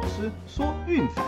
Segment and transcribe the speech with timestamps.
[0.00, 1.22] 老师说运彩，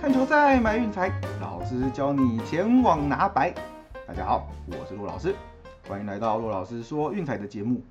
[0.00, 3.54] 看球赛买运彩，老师教你前往拿白。
[4.08, 5.36] 大家好，我是陆老师，
[5.86, 7.82] 欢迎来到陆老师说运彩的节目。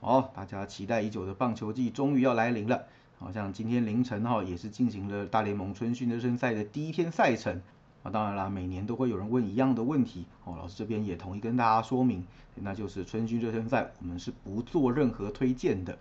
[0.00, 2.84] 好，大家期待已久的棒球季终于要来临了。
[3.18, 7.60] 好像今天凌晨哈也是进行了大联盟春训热身赛的第一天赛程。
[8.02, 12.24] 啊，当然啦，每年都会有人问一样的问题，哦，老师这边也统一跟大家说明，
[12.54, 15.98] 那就是春训热身赛我们是不做任何推荐的，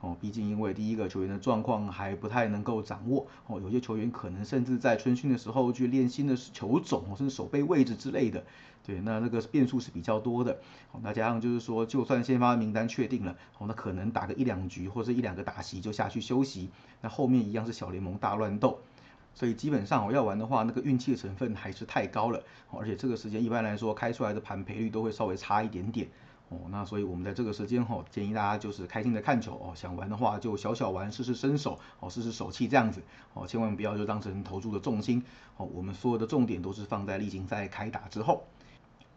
[0.00, 8.44] 哦，毕竟因为第一个球员的状况还不太能够掌握，哦，有些球员可能甚至在春训的时候去练新的球种，甚至手背位置之类的，
[8.84, 10.52] 对，那那个变数是比较多的，
[10.92, 16.68] 哦，那加上就是说，就算先发名单确定了，哦，那可能打个一两局或者一两个打席就下去休息，
[17.00, 18.78] 那后面一样是小联盟大乱斗。
[19.38, 22.42] 所以基本上我要玩的话，那个运气的成分还是太高了，
[22.72, 26.08] 而且这个时间一般来说开出来的盘赔率都会稍微差一点点，
[26.48, 33.00] 哦，那所以我们在这个时间哈，建议大家就是开心的看球哦，想玩的话就小小玩，试试身手哦，试试手气这样子
[33.32, 35.22] 哦，千万不要就当成投注的重心
[35.56, 38.42] 哦，我们所有的重点都是放在例行赛开打之后。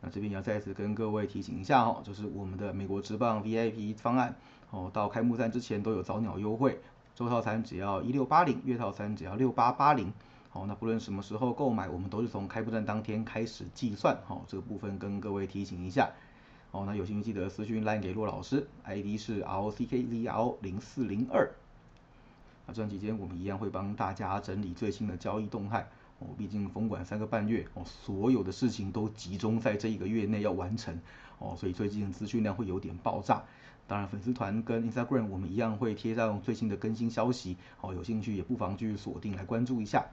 [0.01, 4.35] 那这边也要再次跟各位提醒一下哦，就是我们的美国职棒 VIP 方案
[4.69, 6.79] 哦，到开幕战之前都有早鸟优惠。
[7.21, 10.11] 周套餐只要一六八零，月套餐只要六八八零。
[10.49, 14.17] 好，那不论什么时候购买，我们都是从开播站当天开始计算。
[14.25, 16.09] 好，这个部分跟各位提醒一下。
[16.71, 21.47] 好，那有兴趣记得私讯 line 给骆老师，ID 是 R O C K Z L 零四零二。
[22.65, 25.87] 那这段期间我们一样会帮大家整理最新的交易动态。
[26.17, 30.99] 哦，毕竟封管三个半月，哦，所有的事情都集中在这一个月内要完成。
[31.37, 33.43] 哦，所以最近资讯量会有点爆炸。
[33.87, 40.05] 当然，粉丝团跟 Instagram 我们一样会贴上最新的更新消息，好，有兴趣也不妨去锁定来关注一下。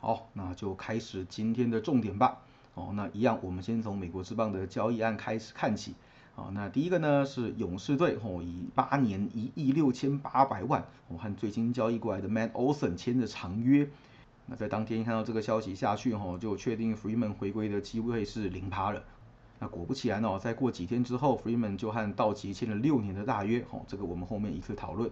[0.00, 2.38] 好，那就开始今天的重点吧。
[2.74, 5.94] 哦，那一样，我们先从美国之棒的交易案开始看起。
[6.36, 13.88] 好，那第一个呢是勇士队，哦，以八年一亿六千八百万，我和最新交易过来的 Matt Olson 签的长约。
[14.46, 19.02] 那在当天看到这个消息下去，哈，就确定 Freeman 回归的机会是零趴了。
[19.58, 25.10] 那果不其然哦，再过几天之后，Freeman 就和道奇签了六年的大约，哦，这个我们后面一次讨论。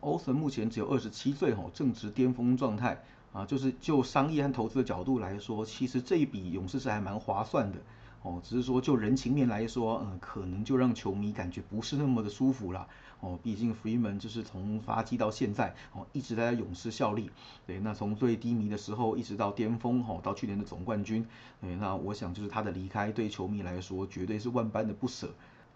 [0.00, 3.00] 欧森目前只有二十七岁，哦，正值巅峰状态，
[3.32, 7.78] 啊，就是就商业和投资的角度来说，其实这一笔勇士是还蛮划算的。
[8.24, 12.88] 哦，只是说就人情面来说，嗯，可能就让球迷感觉不是那么的舒服了。
[13.20, 17.30] 哦，毕竟 Freeman 就是从发迹到现在，哦，一直在勇士效力。
[17.66, 21.26] 对，那从最低迷的时候一直到巅峰，哦，到去年的总冠军。
[21.60, 25.30] 对，那我想就是他的离开对球迷来说绝对是万般的不舍。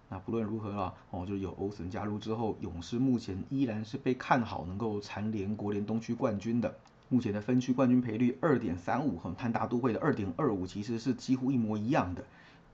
[0.08, 6.74] 那不论如何啦，哦，就有欧森加入之后，勇士目前依然是被看好能够蝉联国联东区冠军的。
[7.10, 12.22] 目前的分区冠军赔率二点三五和潘大都会的二点二五其实是几乎一模一样的。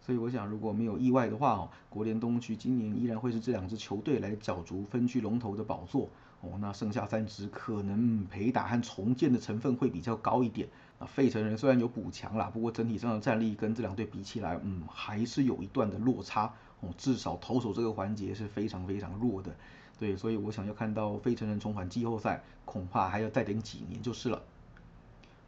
[0.04, 6.10] 所以我想，如果没有意外的话哦，国联东区今年依然会是这两支球队来角逐分区龙头的宝座
[6.42, 6.58] 哦。
[6.60, 10.68] 那剩下三支可能陪打和重建的成分会比较高一点。
[10.98, 16.90] 那费城人虽然有补强啦，不过整体上的战力跟这两队比起来，嗯，还是有一段的落差哦。
[16.98, 19.56] 至少投手这个环节是非常非常弱的。
[19.98, 24.42] 对，所以我想要看到费城人重返季后赛，恐怕还要再等几年就是了。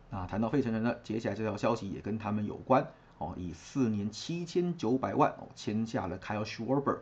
[0.09, 2.87] 那谈到费城人呢，接下来这条消息也跟他们有关。
[3.19, 6.99] 哦，以四年七千九百万哦签下了 Kyle Schwarber，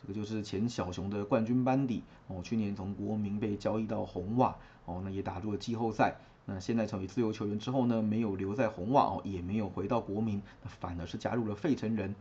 [0.00, 6.16] 这个就是前小熊的冠军班底哦，去年从国民被交易到红袜哦，那也打入了季后赛。
[6.44, 12.14] 那现在成为自由球员之后呢，没有留在红袜哦，也没有回到国民，反而是加入了费城人。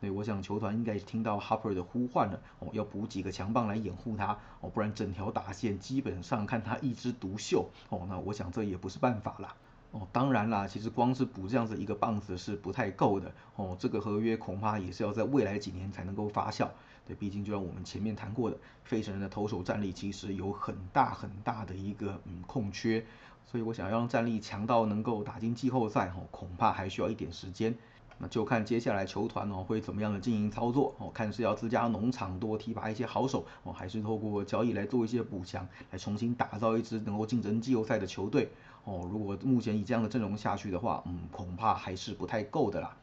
[0.00, 9.56] 对，我想球团应该听到 Harper 的呼唤了哦，要补几个强棒来掩护他哦，不然整条打线基本上看他一枝独秀哦，那我想这也不是办法了。
[9.92, 13.76] 哦，当然啦，其实光是补这样子一个棒子是不太够的哦。
[13.78, 16.66] 这个合约恐怕也是要在未来几年才能够发酵。
[17.06, 23.04] 对，毕竟就像我们前面谈过的，费城人的投手战力其实有很大很大的一个嗯空缺，
[23.44, 27.74] 所以我想要让战力强到能够打进季后赛哦，恐怕还需要一点时间。
[28.18, 38.48] 那就看接下来球团哦会怎么样的经营操作哦，看是要自家农场多提拔一些好手哦，还是透过交易来做一些补强，来重新打造一支能够竞争季后赛的球队
[38.84, 39.08] 哦。
[39.10, 42.96] 如果目前以这样的阵容下去的话，嗯，恐怕还是不太够的啦。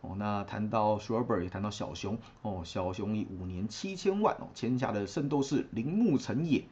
[0.00, 6.64] 哦，那谈到 s h r b e r 也谈到小熊哦，小熊以五年七千万哦签下的圣斗士铃木成也，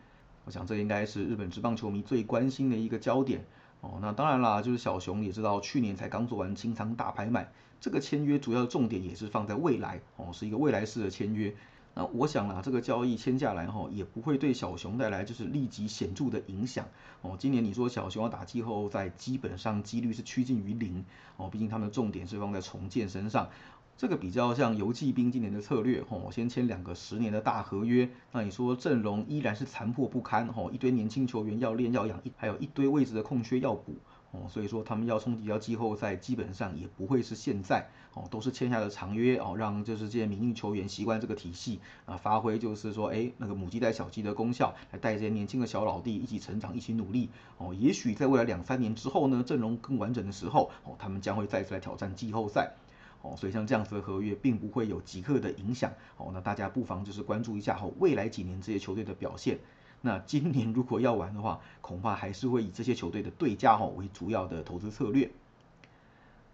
[0.44, 3.44] 我想这应该是日本职棒球迷最关心的一个焦点。
[3.81, 7.50] 哦，那当然啦，就是小熊也知道，去年才刚做完清仓大拍卖，
[7.81, 11.53] 这个签约主要的重点也是放在未来，哦，是一个未来式的签约，
[11.94, 16.89] 那我想啊，这个交易签下来哈，也不会对小熊带来就是立即显著的影响
[17.21, 17.37] 哦。
[17.39, 21.05] 今年你说小熊要打季后赛，基本上几率是趋近于零
[21.37, 23.50] 哦，毕竟他们的重点是放在重建身上。
[23.99, 28.09] 这个比较像游击兵今年的策略吼，先签两个十年的大合约。
[28.33, 33.97] 那你说阵容依然是残破不堪吼，一堆年轻球员要练要养，一还有一堆位置的空缺要补。
[34.32, 47.75] 哦，所以说他们要冲击到季后赛，基本上也不会是现在哦，都是签下的长约哦，让就是这些民营球员习惯这个体系啊，发挥就是说，哎，那个母鸡带小鸡的功效，来带这些年轻的小老弟一起成长，一起努力哦。
[47.75, 52.73] 也许在未来两三年之后呢，阵容更完整的时候哦，他们将会再次来挑战季后赛
[53.20, 53.35] 哦。
[53.37, 56.31] 所以像这样子的合约，并不会有即刻的影响哦。
[56.32, 59.58] 那大家不妨就是关注一下哦，未来几年这些球队的表现。
[60.04, 65.31] 那今年如果要玩的话，恐怕还是会以这些球队的对家哈为主要的投资策略。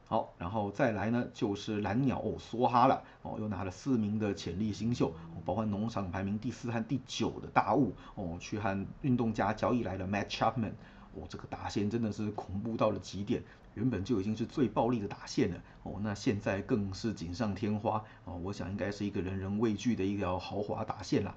[0.06, 3.02] 好，然后再来呢，就是蓝鸟哦，梭哈了。
[3.22, 5.12] 哦，又拿了四名的潜力新秀，
[5.44, 10.72] 包括农场排名第四和第九的大物哦，去和运动家交易来了 Matt Chapman
[11.14, 13.42] 哦，这个打线真的是恐怖到了极点，
[13.74, 15.62] 原本就已经是最暴力的打线了。
[15.82, 18.02] 哦，那现在更是锦上添花。
[18.24, 21.34] 哦，我想应该是一个人人畏惧的一条豪华打线啦。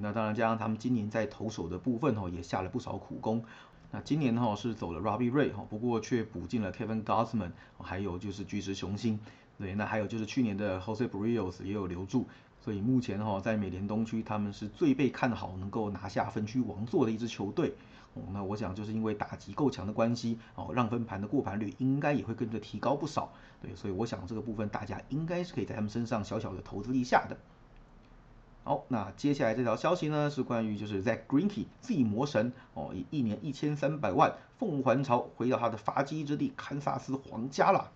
[0.00, 3.44] 那当然，加上他们今年在投手的部分哈，也下了不少苦功。
[3.90, 9.20] 那今年哈是走了 Robbie Ray 哈，不过却补进了 Kevin Gausman，还有就是巨石雄心。
[9.58, 12.26] 对，那还有就是去年的 Jose Brios 也有留住。
[12.60, 17.74] 所以目前哈在美联东区，他们是最被看好能够拿下分区王座的一支球队。
[18.32, 23.32] 那我想就是因为打击够强的关系，哦，让分盘的过盘率应该也会跟着提高不少。
[23.60, 27.36] 对，所以我想这个部分大家应该是可以在他们身上小小的投资一下的。
[28.64, 37.90] 好，那接下来这条消息呢，是关于就是 Zach Greinke Z 魔神哦，以一年一千三百万凤还巢，回到他的发迹之地堪萨斯皇家了。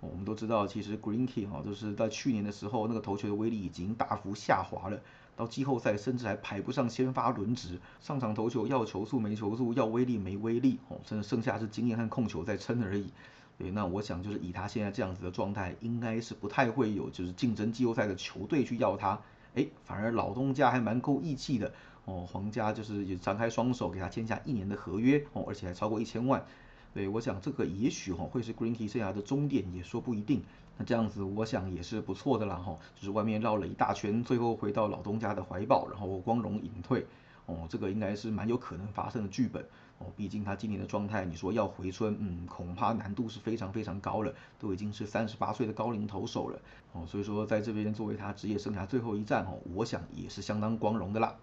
[0.00, 5.00] 我们都知道，其实 Greinke 哈，就是在去年的时候，那个投球的威力已经大幅下滑了，
[5.36, 13.10] 到季后赛甚至还排不上先发轮值，上场投球要球速没球速，要威力没威力哦，甚至剩下是经验和控球在撑而已。
[13.56, 19.18] 对，那我想就是以他现在这样子的状态，应该是不太会有就是竞争季后赛的球队去要他。
[19.54, 21.72] 哎，反而老东家还蛮够义气的
[22.04, 26.44] 哦，皇家就是也张开双手给他签下一年的合约哦，而且还超过一千万。
[26.92, 30.42] 对，我想这个也许哈会是 Greenkey 生涯的终点，也说不一定。
[30.76, 37.06] 那这样子我想也是不错的啦哈，就是外面绕了一大圈，最后回到老东家的怀抱，然后光荣隐退。
[37.46, 39.62] 哦，这个应该是蛮有可能发生的剧本
[39.98, 46.58] 哦，毕竟他今年的状态，你说要回春，嗯，恐怕难度是非常非常高了，都已经是三十八岁的高龄投手了
[46.92, 51.36] 哦，所以说在这边作为他职业生涯最后一战哦，我想也是相当光荣的啦。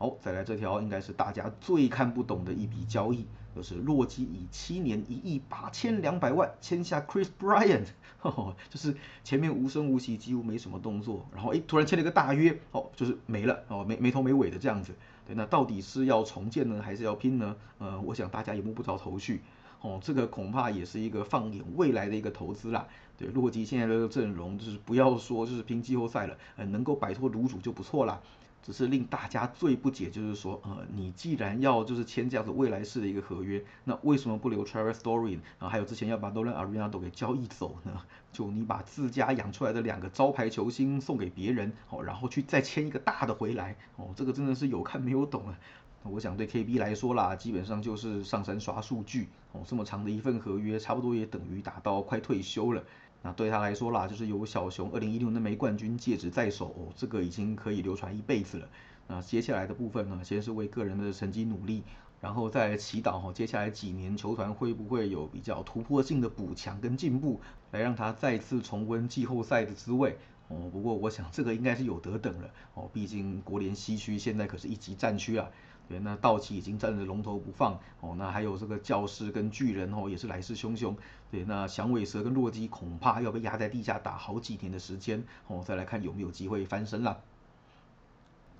[0.00, 7.84] 好，再来这条应该是大家最看不懂的一笔交易，就是洛基以七年一亿八千两百万签下 Chris Bryant，
[8.70, 14.94] 就是前面无声无息，几乎没什么动作，然后哎突然签了一个大约，哦就是没了，哦没没头没尾的这样子，
[15.26, 17.54] 对，那到底是要重建呢，还是要拼呢？
[17.76, 19.42] 呃，我想大家也摸不着头绪，
[19.82, 22.88] 哦，这个恐怕也是一个放眼未来的一个投资啦。
[23.18, 28.18] 对，洛基现在的阵容就是不要说就是拼季后赛了，呃，能够摆脱卤煮就不错啦。
[28.62, 35.68] 只是令大家最不解，就是说，呃，你既然要就是签这样子未来式的一个合约，那为什么不留 Travis Story 啊？
[35.68, 37.92] 还有之前要把 Nolan Arenado 给交易走呢？
[38.32, 45.58] 就你把自家养出来的两个招牌球星送给别人，哦，然后去再签一个大的回来，哦，这个真的是有看没有懂啊。
[46.02, 52.82] 我想对 KB 来说啦，基本上就是上山刷数据，哦，这么长的一份合约，差不多也等于打到快退休了。
[53.22, 58.68] 那对他来说啦，就是有小熊二零一六那枚冠军戒指在手，哦，这个已经可以流传一辈子了。
[59.06, 61.82] 那接下来的部分呢，先是为个人的成绩努力，
[62.20, 67.40] 然后再祈祷哈，接下来几年球团会不会有比较突破性的补强跟进步，
[67.72, 70.16] 来让他再次重温季后赛的滋味。
[70.48, 72.50] 哦，不过我想这个应该是有得等了。
[72.74, 75.50] 哦，毕竟国联西区现在可是一级战区啊。
[75.90, 80.94] 对，那道奇已经站着龙头不放哦，那还有这个教师跟巨人哦，也是来势汹汹。
[81.32, 87.20] 对，那响尾蛇跟洛基恐怕要被压在地下打好几年的时间哦，再来看有没有机会翻身了。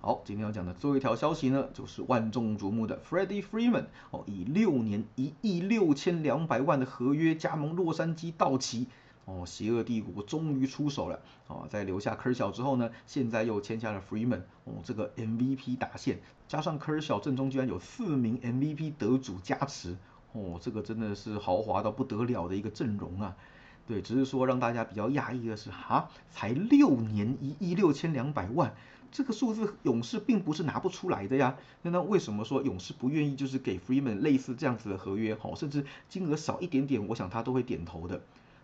[0.00, 8.88] 好，今天要讲的最后一条消息呢，就是万众瞩目的 Freddie Freeman 哦，以六年一亿六千两百万的合约加盟洛杉矶道奇。
[9.24, 19.96] 哦，邪恶帝国终于出手了哦，在留下科尔小之后呢，现在又签下了 Freeman 哦，这个 MVP 打线，加上科尔小阵中居然有四名 MVP 得主加持
[20.32, 23.36] 哦，这个真的是豪华到不得了的一个阵容啊。
[23.86, 28.72] 对，只是说让大家比较讶异的是，哈，才六年一亿六千两百万，
[29.10, 31.56] 这个数字勇士并不是拿不出来的呀。
[31.82, 35.36] 那那为什么说勇士不愿意就是给 Freeman 类似这样子的合约？
[35.42, 38.20] 哦，甚至金额少一点点，我想他都会点头的。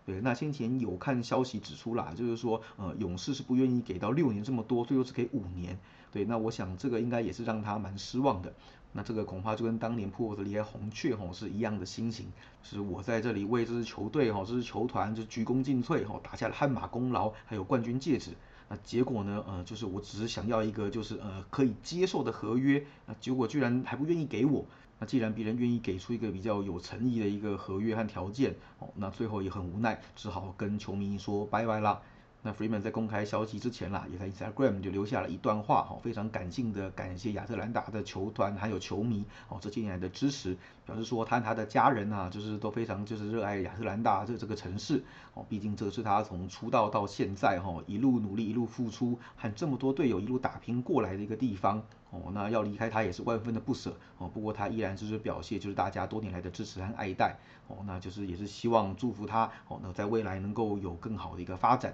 [0.07, 5.77] 对，那先前有看消息指出啦，就是说，呃，勇士是不愿意给到六年这么多，最多只给五年。
[6.13, 8.53] 对，那我想这个应该也是让他蛮失望的。
[8.93, 12.27] 那这个恐怕就跟当年普沃斯离开红雀吼是一样的心情，
[12.63, 18.31] 是我在这里为这支球队吼，这支球团就鞠躬尽瘁吼，打下了汗马功劳，还有冠军戒指。
[18.69, 24.65] 那结果呢，呃，就是我只是想要一个就是呃可以接受的合约，那结果居然还不愿意给我。
[24.99, 32.01] 那既然别人愿意给出一个比较有诚意的一个合约和条件，哦，那最后也很无奈，只好跟球迷说拜拜啦。
[32.47, 57.35] 那 Freeman 在公开消息之前啦，也在 Instagram 就留下了一段话，哈，非常感性的感谢亚特兰大的球团还有球迷，哦，这些年来的支持，表示说他和他的家人啊，就是都非常就是热爱亚特兰大这这个城市，哦，毕竟这是他从出道到现在哈，一路努力一路付出，和这么多队友一路打拼过来的一个地方，哦，那要离开他也是万分的不舍，哦，不过他依然就是表现就是大家多年来的支持和爱戴，
[57.67, 61.93] 哦，那就是也是希望祝福他，哦，那在未来能够有更好的一个发展。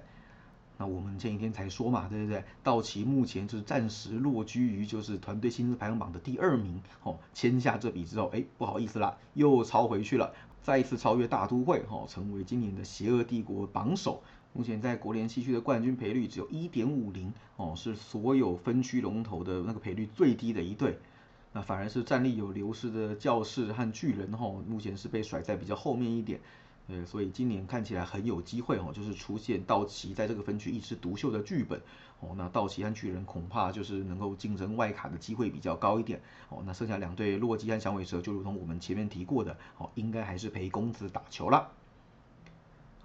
[0.77, 2.43] 那我们前几天才说嘛，对不对？
[2.63, 14.23] 道奇目前就是暂时落居于就是团队薪资排行榜的第二名，哦，签下这笔之后，哎，不好意思啦，又超回去了，再一次超越大都会，哦，成为今年的邪恶帝国榜首。
[14.55, 20.97] 目前在国联西区的冠军赔率只有一点五零，哦，是所有分区龙头的那个赔率最低的一队。
[21.55, 26.39] 那反而是战力有流失的教士和巨人，吼，目前是被甩在比较后面一点。
[26.87, 31.79] 呃，所以今年看起来很有机会哦，就是出现道奇在这个分区一枝独秀的剧本
[32.19, 32.35] 哦。
[32.37, 36.61] 那道奇和巨人恐怕就是能够竞争外卡的机会比较高一点哦。
[36.65, 41.71] 那剩下两队洛基和响尾蛇，就如同我们前面提过的哦，应该还是陪公子打球了。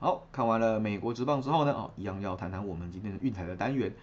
[0.01, 3.95] 好看完了美国职棒之后呢，哦，一样要谈谈我们今天的运彩的单元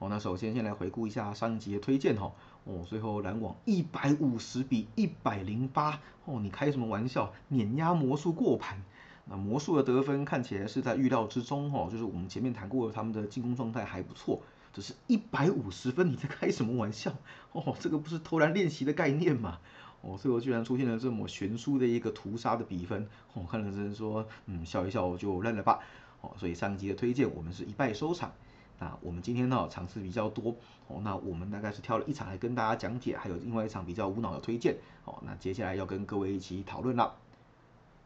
[0.00, 0.08] 哦。
[0.08, 2.32] 那首先先来回顾一下上一集的推荐哈
[2.64, 7.32] 哦，最后篮网一百五十比一百零八哦，你开什么玩笑？
[7.46, 8.82] 碾压魔术过盘。
[9.26, 14.40] 那魔术的得分看起来是在预料之中哈，就是我们前面谈过他们的进攻状态还不错，
[14.72, 17.12] 只是一百五十分，你在开什么玩笑
[17.52, 17.76] 哦？
[17.78, 19.58] 这个不是投篮练习的概念嘛？
[20.02, 25.78] 哦，最后居然出现了这么悬殊的一个屠杀的比分，我看了只能说，嗯，笑一笑就认了吧。
[26.22, 28.32] 哦，所以上集的推荐我们是一败收场。
[28.78, 34.76] 那我们今天呢场次比较多，哦，那我们大概是挑了一场来跟大家讲解，还有另外一场比较无脑的推荐。
[35.04, 37.14] 哦，那接下来要跟各位一起讨论了。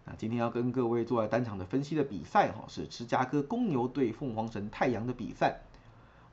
[0.06, 5.60] 那今天要跟各位做单场的分析的比赛哈，是芝加哥公牛对凤凰城太阳的比赛。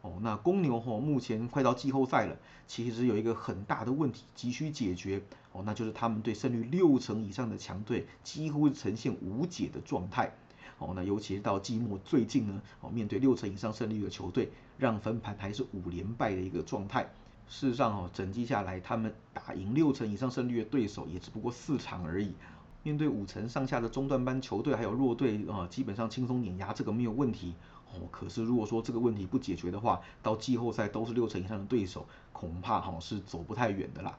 [0.01, 2.35] 哦，那公牛哈目前快到季后赛了，
[2.65, 10.33] 其实有一个很大的问题急需解决哦，那就是他们对胜率六成以上的强队几乎呈现无解的状态。
[10.79, 17.07] 哦，那尤其是到季末最近呢，哦面对六成以上胜率的球队，让分盘还是五连败的一个状态。
[17.47, 22.33] 事实上哦，整季下来他们打赢六成以上胜率的对手也只不过四场而已。
[22.83, 27.53] 面对五成上下的中段班球队还有弱队啊，基本上轻松碾压这个没有问题
[27.93, 28.07] 哦。
[28.09, 34.17] 可是如果说这个问题不解决的话，到季后赛都是六成以上的对手，恐怕哈是走不太远的啦。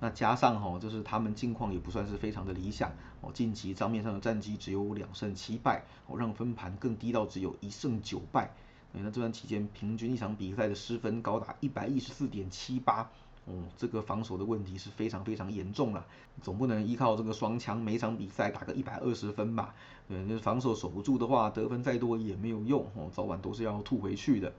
[0.00, 2.92] 那加上哈，就是他们近况也不算是非常的理想
[3.22, 8.50] 哦，近期账面上的战绩只有两胜七败哦，让分盘更低到只有一胜九败。
[8.96, 13.10] 那这段期间平均一场比赛的失分高达一百一十四点七八。
[13.46, 16.06] 哦，这个防守的问题是非常非常严重了，
[16.40, 19.74] 总不能依靠这个双枪每场比赛打个一百二十分吧？
[20.08, 24.50] 对，那防守守不住的话，得分再多也没有用，哦，早晚都是要吐回去的。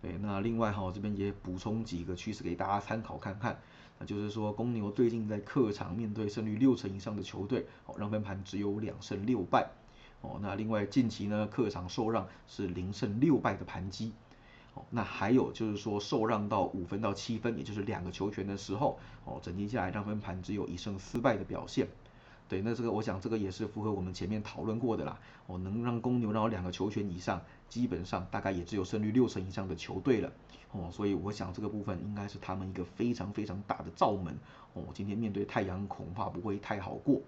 [0.00, 3.58] 对，那另外哈，这边也补充几个趋势给大家参考看看，
[3.98, 9.68] 那就是说公牛最近在客场面对胜率六成以上的球队，哦，让分盘只有两胜六败，
[10.20, 14.12] 哦，那另外近期呢，客场受让是零胜六败的盘击。
[14.90, 21.86] 那还有就是说受让到五分到七分，也就是两个球权的时候，哦，整体下来让分盘只有一胜四败的表现。
[22.46, 25.18] 对，那这个我想这个也是符合我们前面讨论过的啦。
[25.46, 30.30] 哦，能让公牛让两个球权以上，基本上大概也只有胜率六成以上的球队了。
[30.72, 34.36] 哦，所以我想这个部分应该是他们一个非常非常大的罩门。
[34.74, 37.22] 哦，今天面对太阳恐怕不会太好过。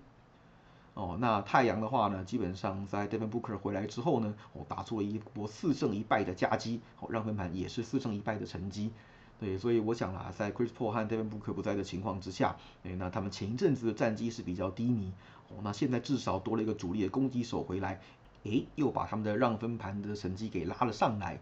[0.97, 8.91] 哦，那太阳的话呢，基本上在 Devin Booker 回来之后呢，哦，打出了一波四胜一败的佳绩，哦，让分盘也是四胜一败的成绩。
[9.39, 15.13] 对，所以我想啦，在 Chris Paul 和 Devin Booker 不在的情况之下，哎，那他们前一阵子的战绩是比较低迷，
[15.51, 18.01] 哦，那现在至少多了一个主力的攻击手回来，
[18.45, 21.39] 哎，又把他们的让分盘的成绩给拉了上来。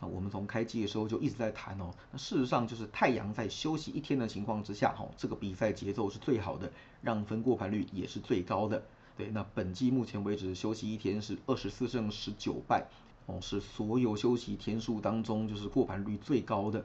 [0.00, 8.82] 那我们从开机的时候就一直在谈哦，那事实上就是太阳在休息一天的情况之下，哈，这个比赛节奏是最好的，让分过盘率也是最高的。
[9.18, 12.86] 对，那本季目前为止休息一天是二十四胜十九败，
[13.26, 16.84] 哦，是所有休息天数当中就是过盘率最高的。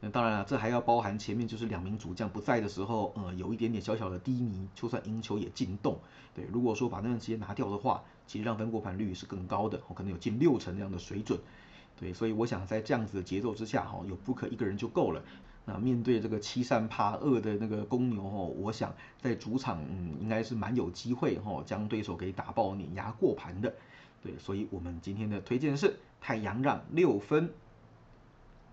[0.00, 5.96] 那当然了，这还要包含前面就是两名主将不在的时候，呃，有一点点小小的低迷，就算赢球也进洞。
[6.34, 11.38] 对，如果说把那段时间拿掉的话，其实让分过盘率是更高的，可能有近六成那样的水准。
[12.00, 15.22] 对，所以我想在这样子的节奏之下，哈，有布克一个人就够了。
[15.68, 23.74] 那面对这个欺善怕恶的那个公牛，哦，我想在主场，嗯，应该是蛮有机会，哦，将对手给打爆碾压过盘的。
[24.22, 27.52] 对，所以我们今天的推荐是太阳让六分。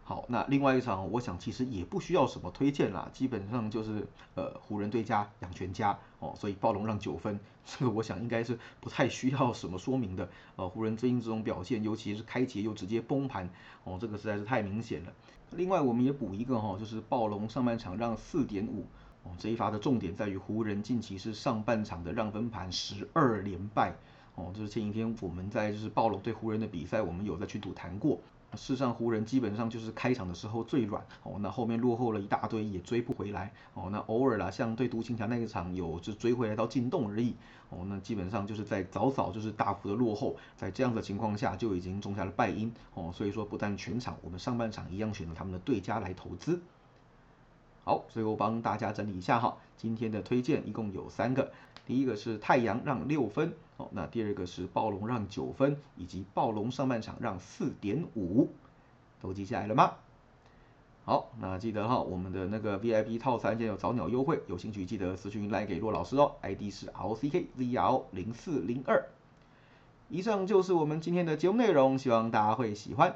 [0.06, 10.28] 好，那另外一场，我想其实也不需要什么推荐啦，基本上就是呃湖人对家养全家哦，所以暴龙让九分， 这个我想应该是不太需要什么说明的。
[10.56, 13.48] 呃，湖人最近这种表现，尤其是开节又直接崩盘
[13.84, 15.14] 哦，这个实在是太明显了。
[15.52, 18.86] 另外我们也补一个哈，就是暴龙上半场让四点五
[19.24, 23.94] 哦，这一发的重点在于湖人近期是上半场的让分盘十二连败
[24.34, 28.20] 哦，就是前几天我们在就是暴龙对湖人的比赛，我们有在群组谈过。
[28.56, 37.36] 事实上，湖人基本上就是开场的时候最软哦，那后面落后了一大堆也追不回来哦，那偶尔啦，像对独行侠那一场有就追回来到进洞而已
[37.70, 46.62] 哦，那基本上就是在早早就是大幅的落后，在这样的情况下就已经种下了败因哦，所以说不但全场我们上半场一样选择他们的对家来投资。
[47.86, 51.52] 好，最后帮大家整理一下哈，今天的推荐一共有三个。
[51.86, 58.50] 第一个是太阳让六分，哦，那第二个是暴龙让九分，以及暴龙上半场让四点五，
[59.22, 59.92] 都记下来了吗？
[61.04, 69.06] 好，那记得哈，我们的那个 VIP 套餐现在有早鸟优惠，有兴趣记得私讯来给骆老师哦，ID 是 LCKZR 零四零二。
[70.10, 73.16] 以上就是我们今天的节目内容，希望大家会喜欢，